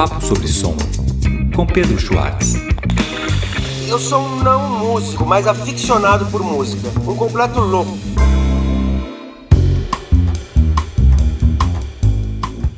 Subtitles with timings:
[0.00, 0.74] Papo sobre Som,
[1.54, 2.54] com Pedro Schwartz.
[3.86, 6.88] Eu sou um não músico, mas aficionado por música.
[7.06, 7.98] Um completo louco.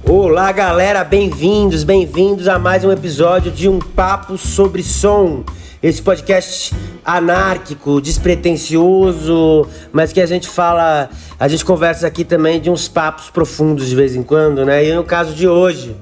[0.04, 5.44] Olá, galera, bem-vindos, bem-vindos a mais um episódio de Um Papo sobre Som.
[5.82, 6.72] Esse podcast
[7.04, 11.10] anárquico, despretensioso, mas que a gente fala,
[11.40, 14.86] a gente conversa aqui também de uns papos profundos de vez em quando, né?
[14.86, 15.96] E no caso de hoje.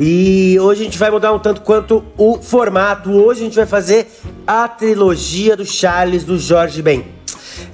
[0.00, 3.10] E hoje a gente vai mudar um tanto quanto o formato.
[3.10, 4.08] Hoje a gente vai fazer
[4.46, 7.04] a trilogia do Charles do Jorge Ben.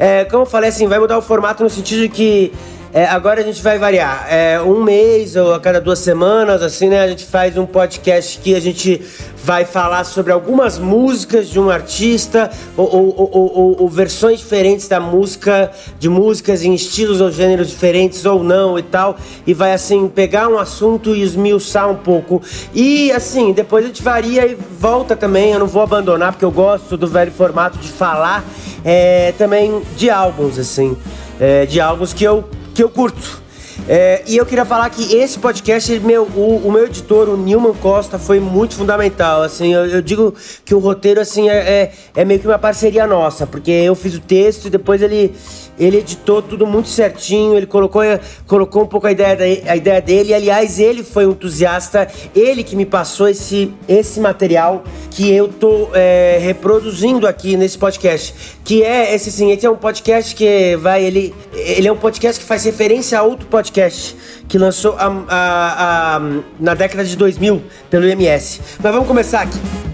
[0.01, 2.53] É, como eu falei assim, vai mudar o formato no sentido de que
[2.95, 4.27] é, agora a gente vai variar.
[4.29, 7.01] É, um mês ou a cada duas semanas, assim, né?
[7.01, 9.01] A gente faz um podcast que a gente
[9.43, 15.01] vai falar sobre algumas músicas de um artista ou, ou, ou, ou, versões diferentes da
[15.01, 19.17] música, de músicas em estilos ou gêneros diferentes ou não e tal.
[19.47, 22.43] E vai, assim, pegar um assunto e esmiuçar um pouco.
[22.75, 25.53] E, assim, depois a gente varia e volta também.
[25.53, 28.45] Eu não vou abandonar porque eu gosto do velho formato de falar
[28.85, 30.95] é, também de álbuns, assim.
[31.41, 33.43] É, de álbuns que eu que eu curto.
[33.89, 37.75] É, e eu queria falar que esse podcast, meu, o, o, meu editor, o Nilman
[37.75, 39.43] Costa, foi muito fundamental.
[39.43, 40.35] Assim, eu, eu digo
[40.65, 44.15] que o roteiro assim é, é, é, meio que uma parceria nossa, porque eu fiz
[44.15, 45.35] o texto e depois ele
[45.79, 48.03] ele editou tudo muito certinho, ele colocou,
[48.47, 50.35] colocou um pouco a ideia, a ideia dele.
[50.35, 55.89] Aliás, ele foi um entusiasta, ele que me passou esse, esse material que eu tô
[55.95, 58.35] é, reproduzindo aqui nesse podcast.
[58.65, 61.03] Que é esse sim, esse é um podcast que vai.
[61.03, 64.17] Ele, ele é um podcast que faz referência a outro podcast
[64.49, 66.21] que lançou a, a, a,
[66.61, 68.61] na década de 2000 pelo MS.
[68.83, 69.92] Mas vamos começar aqui.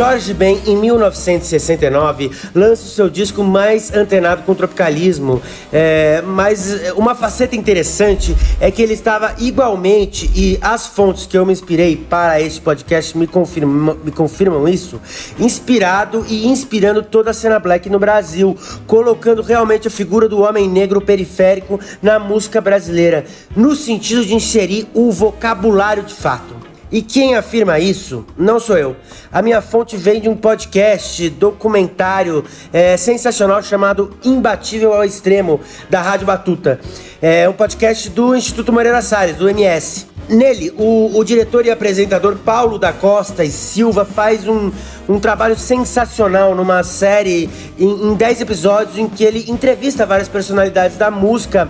[0.00, 5.42] Jorge Ben, em 1969, lança o seu disco mais antenado com o tropicalismo.
[5.70, 11.44] É, mas uma faceta interessante é que ele estava igualmente, e as fontes que eu
[11.44, 14.98] me inspirei para este podcast me confirmam, me confirmam isso,
[15.38, 18.56] inspirado e inspirando toda a cena black no Brasil,
[18.86, 24.88] colocando realmente a figura do homem negro periférico na música brasileira, no sentido de inserir
[24.94, 26.69] o vocabulário de fato.
[26.92, 28.96] E quem afirma isso não sou eu.
[29.30, 36.02] A minha fonte vem de um podcast, documentário é, sensacional chamado Imbatível ao Extremo, da
[36.02, 36.80] Rádio Batuta.
[37.22, 40.06] É um podcast do Instituto Moreira Salles, do MS.
[40.28, 44.70] Nele, o, o, diretor e apresentador Paulo da Costa e Silva faz um,
[45.08, 51.10] um trabalho sensacional numa série em 10 episódios em que ele entrevista várias personalidades da
[51.10, 51.68] música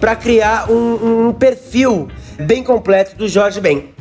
[0.00, 2.08] para criar um, um perfil
[2.38, 3.97] bem completo do Jorge Ben.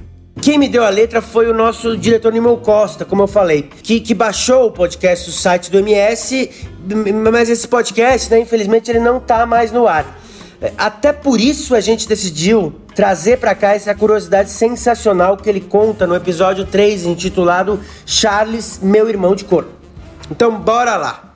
[0.47, 3.99] Quem me deu a letra foi o nosso diretor Nimel Costa, como eu falei, que,
[3.99, 6.49] que baixou o podcast do site do MS,
[7.33, 10.05] mas esse podcast, né, infelizmente, ele não tá mais no ar.
[10.77, 16.07] Até por isso a gente decidiu trazer para cá essa curiosidade sensacional que ele conta
[16.07, 19.67] no episódio 3, intitulado Charles, meu irmão de cor.
[20.31, 21.26] Então, bora lá!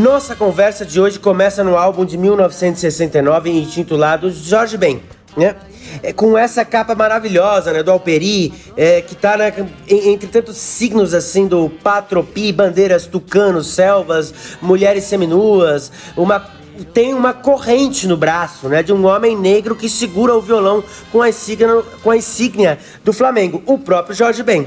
[0.00, 5.02] Nossa conversa de hoje começa no álbum de 1969 intitulado Jorge Ben,
[5.36, 5.56] né?
[6.02, 9.52] É, com essa capa maravilhosa, né, do Alperi, é, que tá né,
[9.86, 16.48] entre tantos signos assim do Patropi, bandeiras tucanos, selvas, mulheres seminuas, uma
[16.94, 21.20] tem uma corrente no braço, né, de um homem negro que segura o violão com
[21.20, 24.66] a insígnia, com a insígnia do Flamengo, o próprio Jorge Ben.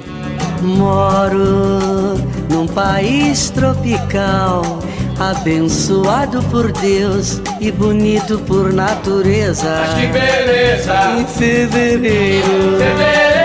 [0.62, 2.14] Moro
[2.52, 4.62] num país tropical
[5.19, 9.81] abençoado por Deus e bonito por natureza.
[9.81, 10.94] Mas que beleza!
[11.18, 13.44] Em fevereiro, fevereiro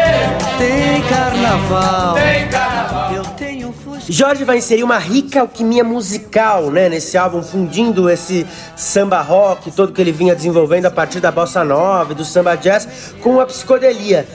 [0.58, 2.14] tem carnaval.
[2.14, 3.12] Tem carnaval.
[3.14, 8.46] Eu tenho um Jorge vai inserir uma rica alquimia musical, né, nesse álbum, fundindo esse
[8.74, 12.56] samba rock todo que ele vinha desenvolvendo a partir da bossa nova e do samba
[12.56, 14.26] jazz com a psicodelia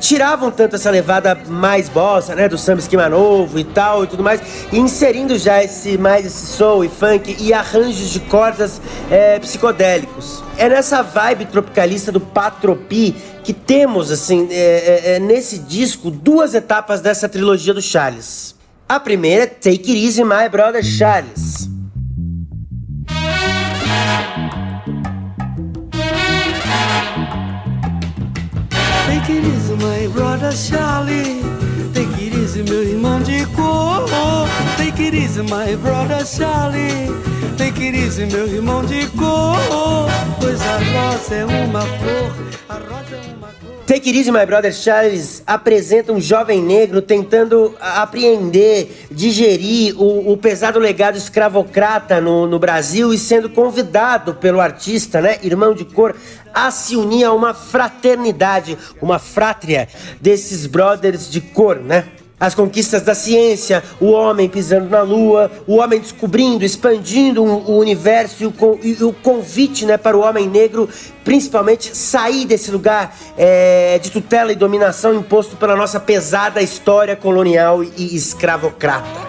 [0.00, 4.22] tiravam tanto essa levada mais bossa, né, do samba esquema novo e tal e tudo
[4.22, 4.40] mais,
[4.72, 8.80] e inserindo já esse mais esse soul e funk e arranjos de cordas
[9.10, 10.42] é, psicodélicos.
[10.56, 13.14] É nessa vibe tropicalista do Patropi
[13.44, 18.54] que temos assim é, é, é, nesse disco duas etapas dessa trilogia do Charles.
[18.88, 21.68] A primeira é Take It Easy, My Brother Charles.
[29.06, 31.42] Take it easy, my brother Charlie.
[31.94, 34.06] Take it easy, meu irmão de cor.
[34.76, 37.08] Take it easy, my brother Charlie.
[37.56, 39.56] Take it easy, meu irmão de cor.
[40.40, 42.32] Pois a rosa é uma flor,
[42.68, 43.17] a rosa.
[43.88, 50.36] Take It Easy, My Brother Charles apresenta um jovem negro tentando apreender, digerir o, o
[50.36, 56.14] pesado legado escravocrata no, no, Brasil e sendo convidado pelo artista, né, irmão de cor,
[56.52, 59.88] a se unir a uma fraternidade, uma frátria
[60.20, 62.04] desses brothers de cor, né?
[62.40, 68.44] As conquistas da ciência, o homem pisando na lua, o homem descobrindo, expandindo o universo
[68.44, 70.88] e o, e o convite né, para o homem negro,
[71.24, 77.82] principalmente sair desse lugar é, de tutela e dominação imposto pela nossa pesada história colonial
[77.82, 79.28] e escravocrata.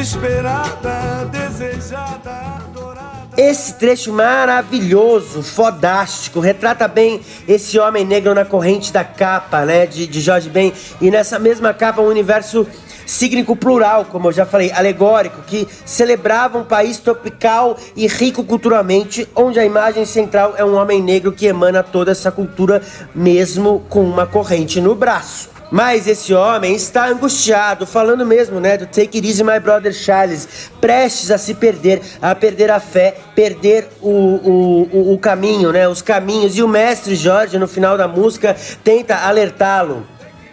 [0.00, 3.12] esperada, desejada, adorada.
[3.36, 10.06] Esse trecho maravilhoso, fodástico, retrata bem esse homem negro na corrente da capa, né, de,
[10.06, 10.72] de Jorge Ben.
[11.00, 12.66] E nessa mesma capa, um universo
[13.06, 19.28] cícnico plural, como eu já falei, alegórico, que celebrava um país tropical e rico culturalmente,
[19.34, 22.82] onde a imagem central é um homem negro que emana toda essa cultura,
[23.14, 25.51] mesmo com uma corrente no braço.
[25.72, 30.70] Mas esse homem está angustiado, falando mesmo, né, do Take It Easy My Brother Charles,
[30.78, 35.88] prestes a se perder, a perder a fé, perder o, o, o, o caminho, né,
[35.88, 36.58] os caminhos.
[36.58, 38.54] E o mestre Jorge, no final da música,
[38.84, 40.06] tenta alertá-lo.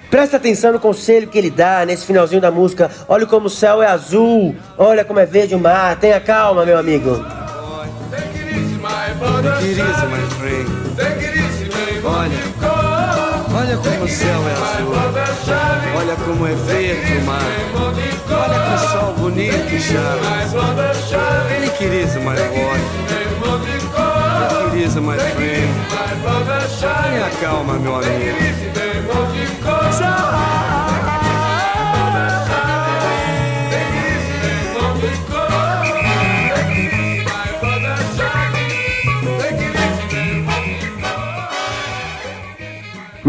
[0.09, 2.89] Presta atenção no conselho que ele dá nesse finalzinho da música.
[3.05, 5.99] Olha como o céu é azul, olha como é verde o mar.
[5.99, 7.25] Tenha calma, meu amigo.
[8.09, 10.95] Take it easy, my brother Take it easy, my friend.
[10.95, 11.69] Take it easy,
[12.05, 12.78] Olha.
[13.69, 14.93] Olha como o céu é azul.
[15.95, 17.39] Olha como é verde o mar.
[18.31, 19.69] Olha que sol bonito,
[22.49, 22.79] cor.
[24.49, 25.69] Take it easy, my friend.
[25.91, 27.11] My brother Charlie.
[27.11, 28.37] Tenha calma, meu amigo.
[28.41, 28.69] Easy,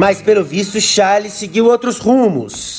[0.01, 2.79] Mas pelo visto, Charles seguiu outros rumos.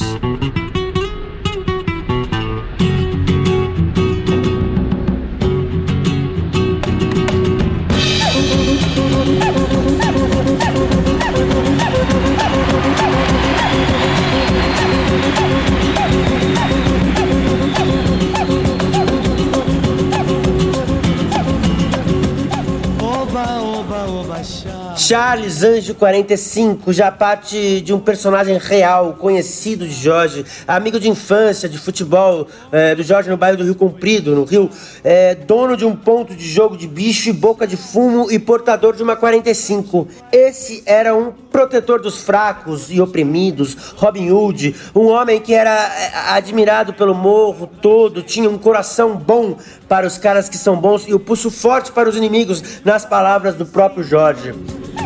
[25.12, 31.68] Charles Anjo 45 já parte de um personagem real, conhecido de Jorge, amigo de infância,
[31.68, 34.70] de futebol eh, do Jorge no bairro do Rio Comprido, no Rio,
[35.04, 38.96] eh, dono de um ponto de jogo de bicho e boca de fumo e portador
[38.96, 40.08] de uma 45.
[40.32, 46.12] Esse era um protetor dos fracos e oprimidos, Robin Hood, um homem que era eh,
[46.30, 49.58] admirado pelo morro todo, tinha um coração bom
[49.90, 53.56] para os caras que são bons e o pulso forte para os inimigos, nas palavras
[53.56, 54.54] do próprio Jorge.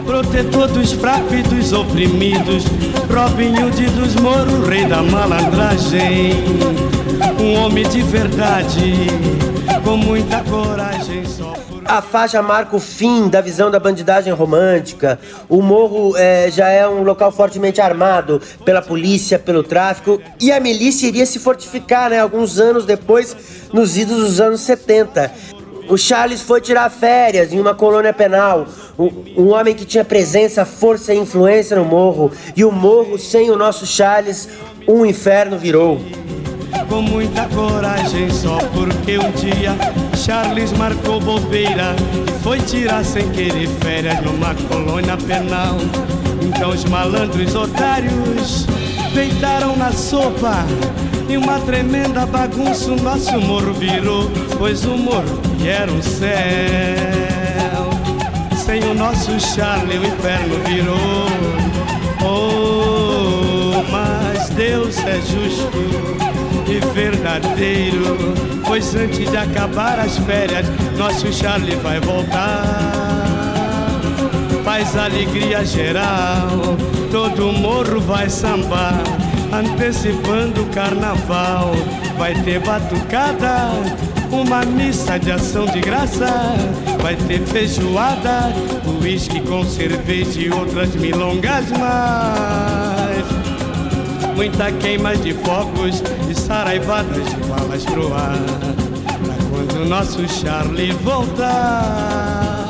[0.03, 2.65] Protetor dos fracos e dos oprimidos,
[3.13, 6.43] Robin Hood dos Moro, rei da malandragem.
[7.39, 9.07] Um homem de verdade,
[9.83, 11.53] com muita coragem, só.
[11.87, 15.19] A faixa marca o fim da visão da bandidagem romântica.
[15.47, 20.59] O morro eh, já é um local fortemente armado pela polícia, pelo tráfico, e a
[20.59, 23.37] milícia iria se fortificar, né, alguns anos depois,
[23.71, 25.31] nos idos dos anos 70.
[25.87, 28.65] O Charles foi tirar férias em uma colônia penal.
[28.97, 32.31] Um, um homem que tinha presença, força e influência no morro.
[32.55, 34.49] E o morro, sem o nosso Charles,
[34.87, 35.99] um inferno virou.
[36.89, 39.75] Com muita coragem, só porque um dia
[40.15, 41.95] Charles marcou bobeira
[42.41, 45.77] foi tirar sem querer férias numa colônia penal.
[46.41, 48.65] Então os malandros otários
[49.13, 50.65] deitaram na sopa
[51.27, 56.35] e uma tremenda bagunça o nosso morro virou, pois o morro era um céu.
[58.55, 61.27] Sem o nosso Charlie o inferno virou.
[62.23, 66.15] Oh, mas Deus é justo
[66.67, 68.17] e verdadeiro.
[68.65, 70.65] Pois antes de acabar as férias,
[70.97, 73.05] nosso Charlie vai voltar.
[74.63, 76.49] faz alegria geral.
[77.11, 79.01] Todo morro vai sambar,
[79.59, 81.71] antecipando o carnaval.
[82.17, 83.69] Vai ter batucada,
[84.31, 86.27] uma missa de ação de graça.
[87.01, 88.53] Vai ter feijoada,
[89.01, 93.25] uísque com cerveja e outras milongas mais.
[94.35, 98.37] Muita queima de fogos e saraivadas de balas pro ar.
[99.23, 102.65] Pra quando o nosso Charlie voltar.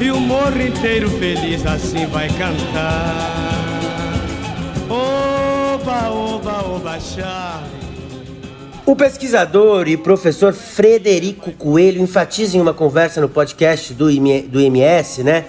[0.00, 3.43] E o morro inteiro feliz assim vai cantar.
[8.86, 15.46] O pesquisador e professor Frederico Coelho enfatiza em uma conversa no podcast do IMS, né?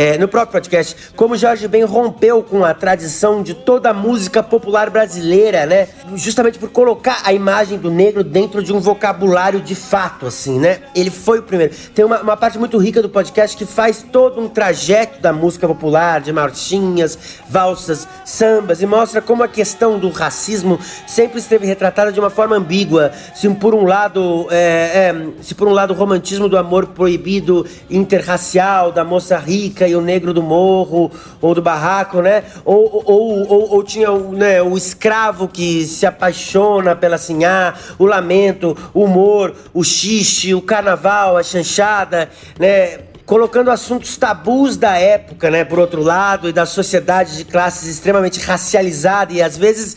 [0.00, 4.44] É, no próprio podcast, como Jorge Ben rompeu com a tradição de toda a música
[4.44, 5.88] popular brasileira, né?
[6.14, 10.82] Justamente por colocar a imagem do negro dentro de um vocabulário de fato, assim, né?
[10.94, 11.74] Ele foi o primeiro.
[11.96, 15.66] Tem uma, uma parte muito rica do podcast que faz todo um trajeto da música
[15.66, 20.78] popular, de marchinhas, valsas, sambas, e mostra como a questão do racismo
[21.08, 23.10] sempre esteve retratada de uma forma ambígua.
[23.34, 27.66] Se por um lado, é, é, se por um lado o romantismo do amor proibido
[27.90, 32.44] interracial, da moça rica o negro do morro ou do barraco, né?
[32.64, 38.76] Ou, ou, ou, ou tinha né, o escravo que se apaixona pela sinhá, o lamento,
[38.92, 42.28] o humor, o xixi, o carnaval, a chanchada,
[42.58, 43.00] né?
[43.28, 48.40] colocando assuntos tabus da época, né, por outro lado, e da sociedade de classes extremamente
[48.40, 49.94] racializada e às vezes,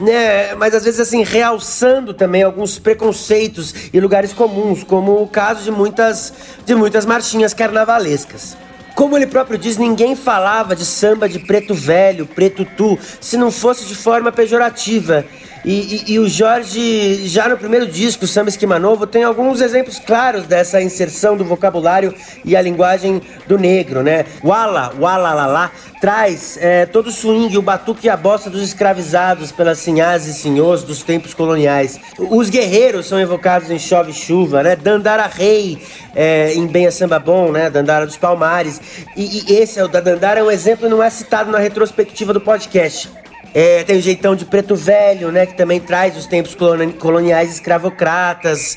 [0.00, 5.62] né, mas às vezes assim, realçando também alguns preconceitos e lugares comuns, como o caso
[5.62, 6.32] de muitas
[6.66, 8.56] de muitas marchinhas carnavalescas.
[9.02, 13.50] Como ele próprio diz, ninguém falava de samba de preto velho, preto tu, se não
[13.50, 15.24] fosse de forma pejorativa.
[15.64, 15.70] E,
[16.08, 20.44] e, e, o Jorge, já no primeiro disco, Samba Esquema Novo, tem alguns exemplos claros
[20.44, 22.12] dessa inserção do vocabulário
[22.44, 24.24] e a linguagem do negro, né?
[24.42, 29.52] Wala, Wala Lala, traz é, todo o swing, o batuque e a bossa dos escravizados
[29.52, 32.00] pelas sinhás e senhores dos tempos coloniais.
[32.18, 34.74] Os guerreiros são evocados em Chove Chuva, né?
[34.74, 35.80] Dandara Rei,
[36.12, 37.70] é, em Benha Samba Bom, né?
[37.70, 38.80] Dandara dos Palmares.
[39.16, 42.40] E, e esse, o da Dandara, é um exemplo não é citado na retrospectiva do
[42.40, 43.21] podcast.
[43.54, 45.44] É, tem o jeitão de preto velho, né?
[45.46, 46.56] Que também traz os tempos
[46.98, 48.74] coloniais escravocratas.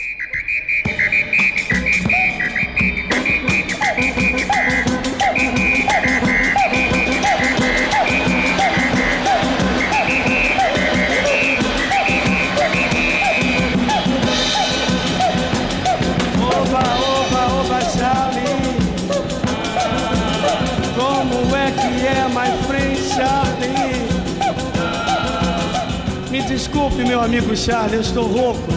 [26.76, 28.68] Desculpe, meu amigo Charlie, eu estou rouco.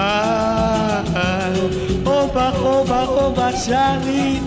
[0.00, 1.52] Ah, ah,
[2.04, 4.42] oba, oba, oba, Charlie.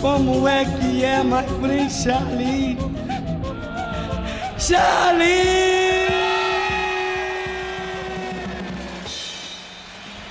[0.00, 2.78] Como é que é, my friend Charlie?
[4.56, 5.55] Charlie!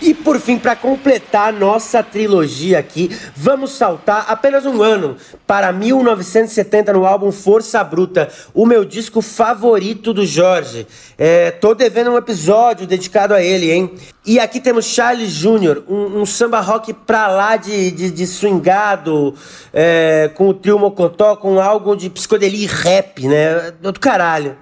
[0.06, 6.94] E por fim, para completar nossa trilogia aqui, vamos saltar apenas um ano para 1970
[6.94, 10.86] no álbum Força Bruta, o meu disco favorito do Jorge.
[11.18, 13.96] É, tô devendo um episódio dedicado a ele, hein?
[14.24, 19.34] E aqui temos Charles Jr., um, um samba rock pra lá de, de, de swingado,
[19.74, 23.74] é, com o trio Mocotó, com algo de psicodelia e rap, né?
[23.82, 24.56] Do caralho.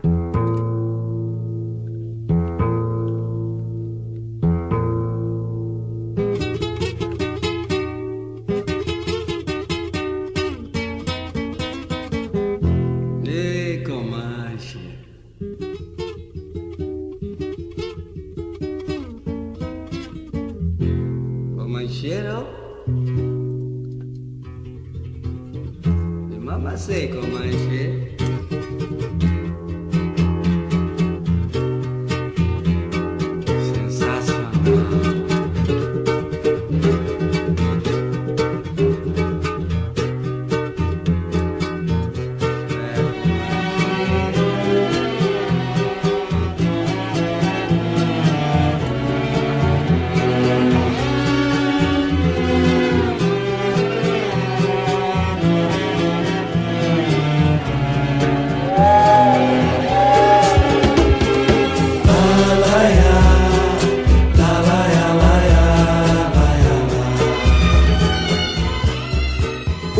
[26.85, 27.21] 这个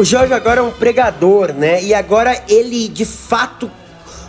[0.03, 1.81] O Jorge agora é um pregador, né?
[1.81, 3.71] E agora ele de fato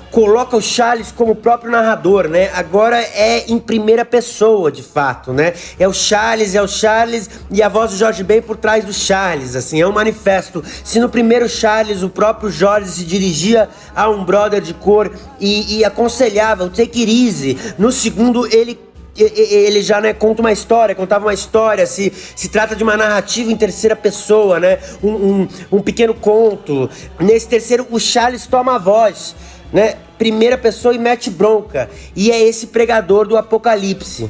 [0.09, 2.49] coloca o Charles como próprio narrador, né?
[2.55, 5.53] Agora é em primeira pessoa, de fato, né?
[5.77, 8.93] É o Charles, é o Charles e a voz do Jorge Ben por trás do
[8.93, 10.63] Charles, assim, é um manifesto.
[10.85, 15.79] Se no primeiro Charles o próprio Jorge se dirigia a um brother de cor e,
[15.79, 18.79] e aconselhava o take it easy, no segundo ele
[19.17, 23.51] ele já né, conta uma história, contava uma história, se, se trata de uma narrativa
[23.51, 24.79] em terceira pessoa, né?
[25.03, 26.91] Um, um, um pequeno conto.
[27.21, 29.37] Nesse terceiro, o Charles toma a voz,
[29.73, 29.97] né?
[30.19, 31.89] Primeira pessoa e mete bronca.
[32.17, 34.29] E é esse pregador do apocalipse.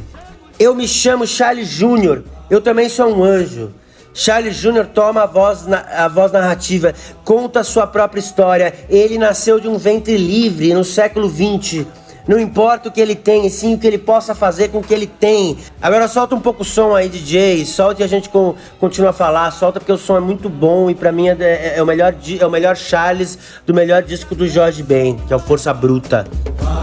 [0.59, 3.73] Eu me chamo Charles Júnior, eu também sou um anjo.
[4.13, 8.73] Charles Júnior toma a voz, a voz narrativa, conta a sua própria história.
[8.89, 11.85] Ele nasceu de um ventre livre no século XX
[12.27, 14.95] não importa o que ele tem, sim o que ele possa fazer com o que
[14.95, 15.59] ele tem.
[15.81, 17.65] Agora solta um pouco o som aí, DJ.
[17.65, 19.51] Solta e a gente com, continua a falar.
[19.51, 22.15] Solta porque o som é muito bom e para mim é, é, é, o melhor,
[22.41, 26.27] é o melhor Charles do melhor disco do Jorge Ben, que é o Força Bruta.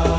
[0.06, 0.11] Eu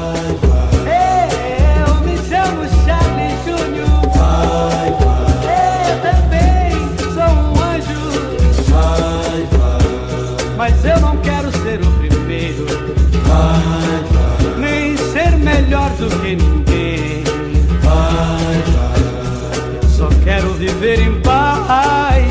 [20.92, 22.26] viver em paz.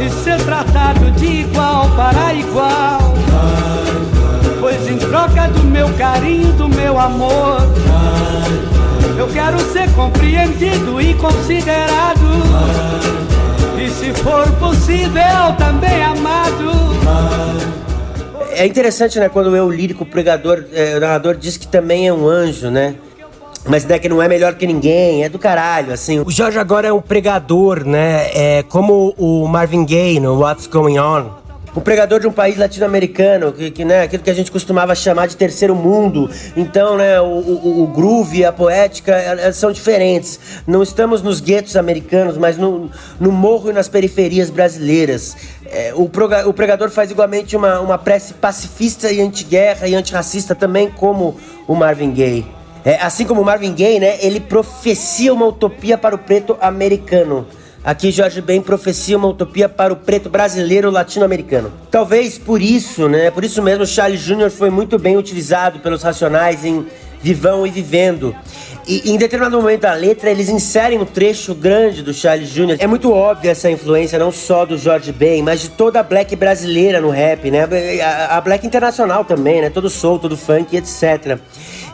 [0.00, 3.14] E ser tratado de igual para igual.
[4.60, 7.60] Pois em troca do meu carinho, do meu amor,
[9.18, 12.20] eu quero ser compreendido e considerado.
[13.78, 16.70] E se for possível, também amado.
[18.52, 22.06] É interessante, né, quando eu, o lírico, o pregador, é, o narrador diz que também
[22.06, 22.94] é um anjo, né?
[23.66, 26.20] Mas né, que não é melhor que ninguém, é do caralho, assim.
[26.20, 28.30] O Jorge agora é um pregador, né?
[28.32, 31.40] É como o Marvin Gaye no What's Going On.
[31.72, 35.28] O pregador de um país latino-americano, que, que, né, aquilo que a gente costumava chamar
[35.28, 36.28] de terceiro mundo.
[36.56, 40.40] Então, né, o, o, o groove e a poética elas são diferentes.
[40.66, 42.90] Não estamos nos guetos americanos, mas no,
[43.20, 45.36] no morro e nas periferias brasileiras.
[45.66, 50.56] É, o, proga, o pregador faz igualmente uma, uma prece pacifista e anti-guerra e antirracista
[50.56, 51.36] também como
[51.68, 52.59] o Marvin Gaye.
[52.84, 57.46] É, assim como Marvin Gaye, né, ele profecia uma utopia para o preto americano.
[57.82, 61.72] Aqui Jorge Ben profecia uma utopia para o preto brasileiro latino-americano.
[61.90, 63.30] Talvez por isso, né?
[63.30, 64.50] Por isso mesmo Charles Jr.
[64.50, 66.86] foi muito bem utilizado pelos Racionais em
[67.22, 68.36] Vivão e Vivendo.
[68.86, 72.76] E em determinado momento da letra, eles inserem um trecho grande do Charles Jr.
[72.78, 76.34] É muito óbvia essa influência, não só do Jorge Ben, mas de toda a black
[76.36, 77.66] brasileira no rap, né?
[78.02, 79.70] A, a black internacional também, né?
[79.70, 81.38] Todo soul, todo funk, etc.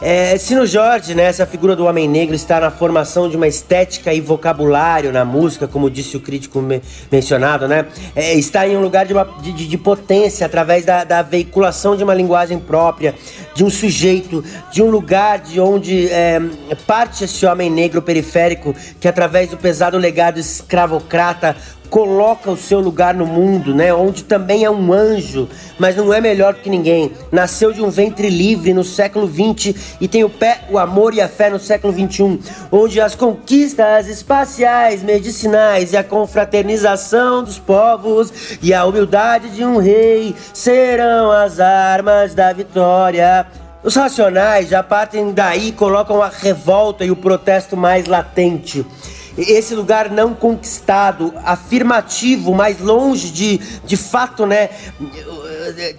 [0.00, 3.48] É, se no Jorge, né, essa figura do homem negro está na formação de uma
[3.48, 7.86] estética e vocabulário na música, como disse o crítico me mencionado, né?
[8.14, 12.04] É, está em um lugar de, uma, de, de potência através da, da, veiculação de
[12.04, 13.14] uma linguagem própria,
[13.54, 16.40] de um sujeito, de um lugar de onde é,
[16.86, 21.56] parte esse homem negro periférico que através do pesado legado escravocrata
[21.88, 23.92] coloca o seu lugar no mundo, né?
[23.92, 27.12] Onde também é um anjo, mas não é melhor que ninguém.
[27.30, 31.20] Nasceu de um ventre livre no século XX e tem o pé, o amor e
[31.20, 32.38] a fé no século XXI,
[32.70, 39.78] onde as conquistas espaciais, medicinais e a confraternização dos povos e a humildade de um
[39.78, 43.46] rei serão as armas da vitória.
[43.82, 48.84] Os racionais já partem daí e colocam a revolta e o protesto mais latente
[49.36, 54.70] esse lugar não conquistado, afirmativo, mais longe de, de fato, né,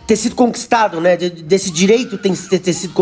[0.06, 2.94] ter sido conquistado, né, desse direito ter, ter sido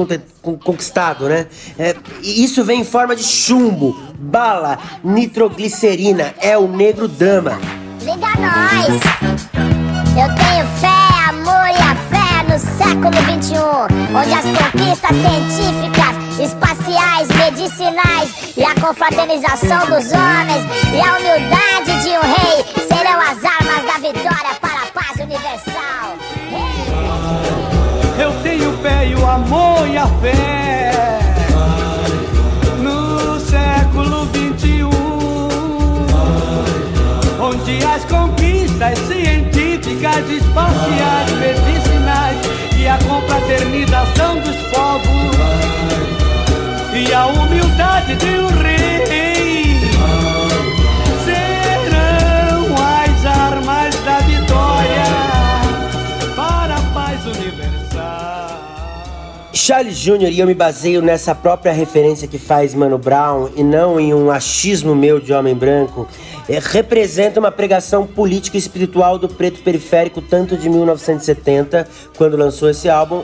[0.63, 1.48] conquistado, né.
[1.78, 7.60] É, isso vem em forma de chumbo, bala, nitroglicerina, é o negro dama.
[8.02, 9.45] Liga nós!
[10.17, 13.58] Eu tenho fé, amor e a fé no século XXI,
[14.15, 22.10] onde as conquistas científicas, espaciais, medicinais e a confraternização dos homens e a humildade de
[22.10, 26.15] um rei serão as armas da vitória para a paz universal.
[28.19, 30.91] Eu tenho fé e o amor e a fé
[32.80, 34.84] no século XXI,
[37.39, 42.38] onde as conquistas científicas, espaciais, medicinais
[42.78, 45.14] e a confraternização dos povos
[59.65, 60.32] Charles Jr.
[60.32, 64.30] e eu me baseio nessa própria referência que faz Mano Brown e não em um
[64.30, 66.08] achismo meu de homem branco,
[66.47, 72.69] é, representa uma pregação política e espiritual do preto periférico tanto de 1970, quando lançou
[72.69, 73.23] esse álbum,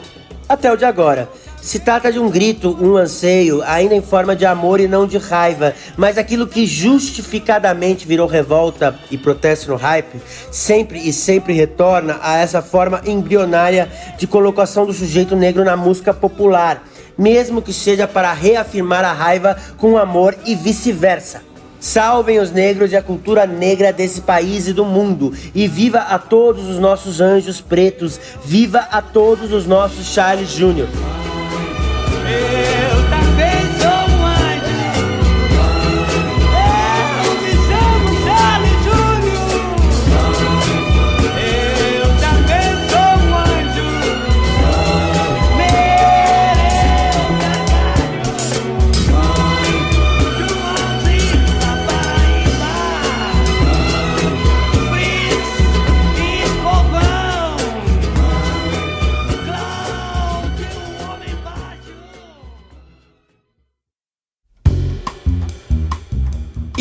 [0.50, 1.30] até o de agora.
[1.62, 5.20] Se trata de um grito, um anseio, ainda em forma de amor e não de
[5.20, 10.20] raiva, mas aquilo que justificadamente virou revolta e protesto no hype,
[10.50, 16.12] sempre e sempre retorna a essa forma embrionária de colocação do sujeito negro na música
[16.12, 16.84] popular,
[17.16, 21.44] mesmo que seja para reafirmar a raiva com amor e vice-versa.
[21.80, 25.34] Salvem os negros e a cultura negra desse país e do mundo.
[25.54, 28.20] E viva a todos os nossos anjos pretos.
[28.46, 30.88] Viva a todos os nossos Charles Júnior.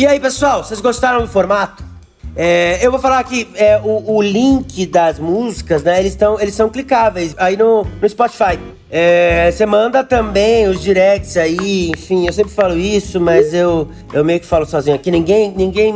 [0.01, 1.83] E aí, pessoal, vocês gostaram do formato?
[2.35, 5.99] É, eu vou falar aqui, é, o, o link das músicas, né?
[5.99, 8.57] Eles, tão, eles são clicáveis aí no, no Spotify.
[8.89, 14.25] É, Você manda também os directs aí, enfim, eu sempre falo isso, mas eu, eu
[14.25, 15.11] meio que falo sozinho aqui.
[15.11, 15.93] Ninguém, ninguém.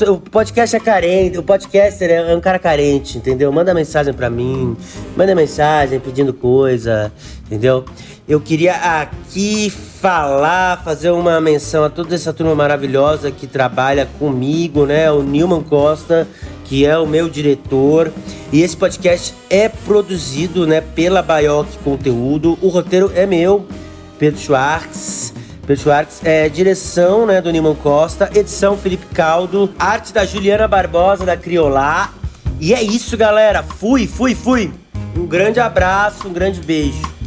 [0.00, 3.52] eu- o podcast é carente, o podcaster é um cara carente, entendeu?
[3.52, 4.76] Manda mensagem pra mim,
[5.16, 7.12] manda mensagem pedindo coisa,
[7.46, 7.84] entendeu?
[8.28, 14.84] Eu queria aqui falar, fazer uma menção a toda essa turma maravilhosa que trabalha comigo,
[14.84, 15.10] né?
[15.10, 16.28] O Nilman Costa,
[16.66, 18.12] que é o meu diretor.
[18.52, 22.58] E esse podcast é produzido, né, pela Baioc Conteúdo.
[22.60, 23.66] O roteiro é meu,
[24.18, 25.32] Pedro Schwartz.
[25.66, 31.24] Pedro Schwartz é direção, né, do Nilman Costa, edição Felipe Caldo, arte da Juliana Barbosa
[31.24, 32.12] da Criolá.
[32.60, 33.62] E é isso, galera.
[33.62, 34.70] Fui, fui, fui.
[35.16, 37.17] Um grande abraço, um grande beijo.